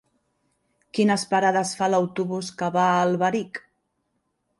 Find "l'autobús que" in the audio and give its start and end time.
1.95-2.71